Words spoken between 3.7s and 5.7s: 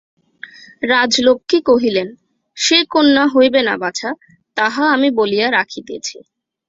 বাছা, তাহা আমি বলিয়া